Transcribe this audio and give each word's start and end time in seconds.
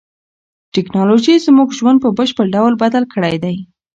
تکنالوژي 0.75 1.35
زموږ 1.45 1.69
ژوند 1.77 1.97
په 2.03 2.09
بشپړ 2.17 2.45
ډول 2.55 2.73
بدل 2.83 3.03
کړی 3.13 3.35
دی. 3.43 3.55